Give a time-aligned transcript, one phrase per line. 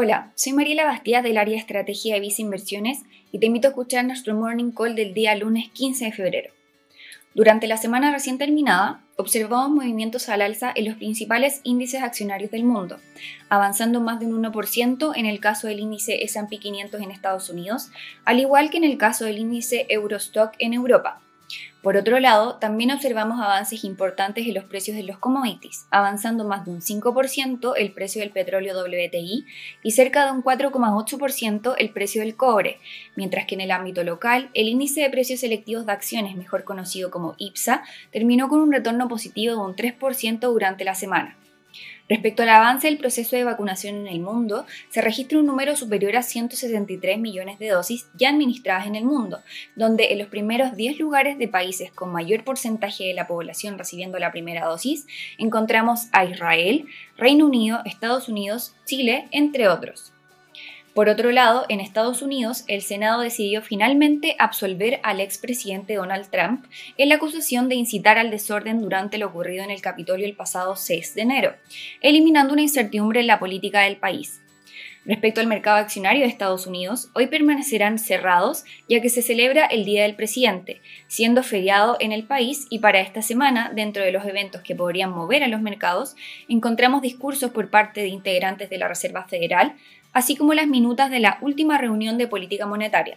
[0.00, 3.00] Hola, soy Mariela Bastías del área estrategia de Visa Inversiones
[3.32, 6.52] y te invito a escuchar nuestro morning call del día lunes 15 de febrero.
[7.34, 12.62] Durante la semana recién terminada, observamos movimientos al alza en los principales índices accionarios del
[12.62, 13.00] mundo,
[13.48, 17.90] avanzando más de un 1% en el caso del índice S&P 500 en Estados Unidos,
[18.24, 21.22] al igual que en el caso del índice Eurostock en Europa.
[21.82, 26.64] Por otro lado, también observamos avances importantes en los precios de los commodities, avanzando más
[26.64, 29.46] de un 5% el precio del petróleo WTI
[29.82, 32.78] y cerca de un 4,8% el precio del cobre,
[33.16, 37.10] mientras que en el ámbito local, el índice de precios selectivos de acciones, mejor conocido
[37.10, 41.36] como IPSA, terminó con un retorno positivo de un 3% durante la semana.
[42.08, 46.16] Respecto al avance del proceso de vacunación en el mundo, se registra un número superior
[46.16, 49.40] a 163 millones de dosis ya administradas en el mundo,
[49.76, 54.18] donde en los primeros 10 lugares de países con mayor porcentaje de la población recibiendo
[54.18, 56.86] la primera dosis encontramos a Israel,
[57.18, 60.12] Reino Unido, Estados Unidos, Chile, entre otros.
[60.98, 66.64] Por otro lado, en Estados Unidos, el Senado decidió finalmente absolver al expresidente Donald Trump
[66.96, 70.74] en la acusación de incitar al desorden durante lo ocurrido en el Capitolio el pasado
[70.74, 71.54] 6 de enero,
[72.00, 74.40] eliminando una incertidumbre en la política del país.
[75.08, 79.86] Respecto al mercado accionario de Estados Unidos, hoy permanecerán cerrados ya que se celebra el
[79.86, 84.26] Día del Presidente, siendo feriado en el país y para esta semana, dentro de los
[84.26, 86.14] eventos que podrían mover a los mercados,
[86.46, 89.76] encontramos discursos por parte de integrantes de la Reserva Federal,
[90.12, 93.16] así como las minutas de la última reunión de política monetaria.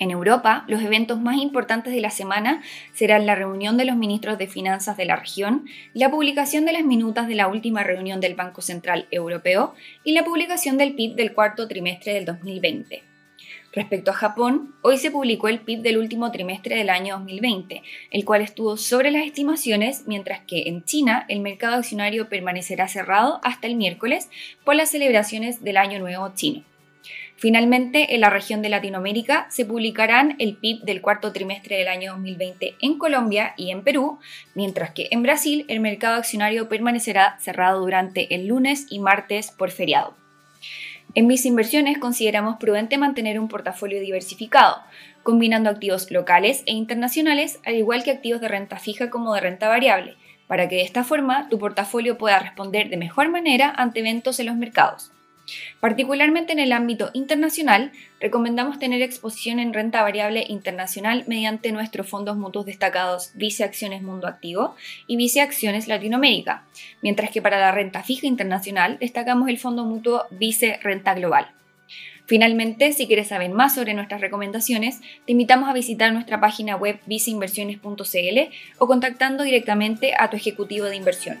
[0.00, 4.38] En Europa, los eventos más importantes de la semana serán la reunión de los ministros
[4.38, 8.34] de Finanzas de la región, la publicación de las minutas de la última reunión del
[8.34, 13.04] Banco Central Europeo y la publicación del PIB del cuarto trimestre del 2020.
[13.72, 18.24] Respecto a Japón, hoy se publicó el PIB del último trimestre del año 2020, el
[18.24, 23.66] cual estuvo sobre las estimaciones, mientras que en China el mercado accionario permanecerá cerrado hasta
[23.66, 24.28] el miércoles
[24.64, 26.62] por las celebraciones del Año Nuevo chino.
[27.44, 32.12] Finalmente, en la región de Latinoamérica se publicarán el PIB del cuarto trimestre del año
[32.12, 34.18] 2020 en Colombia y en Perú,
[34.54, 39.70] mientras que en Brasil el mercado accionario permanecerá cerrado durante el lunes y martes por
[39.70, 40.14] feriado.
[41.14, 44.78] En mis inversiones consideramos prudente mantener un portafolio diversificado,
[45.22, 49.68] combinando activos locales e internacionales, al igual que activos de renta fija como de renta
[49.68, 50.16] variable,
[50.46, 54.46] para que de esta forma tu portafolio pueda responder de mejor manera ante eventos en
[54.46, 55.10] los mercados.
[55.80, 62.36] Particularmente en el ámbito internacional, recomendamos tener exposición en renta variable internacional mediante nuestros fondos
[62.36, 64.74] mutuos destacados Vice Acciones Mundo Activo
[65.06, 66.64] y Vice Acciones Latinoamérica,
[67.02, 71.48] mientras que para la renta fija internacional destacamos el fondo mutuo Vice Renta Global.
[72.26, 76.98] Finalmente, si quieres saber más sobre nuestras recomendaciones, te invitamos a visitar nuestra página web
[77.04, 78.38] viceinversiones.cl
[78.78, 81.38] o contactando directamente a tu ejecutivo de inversión.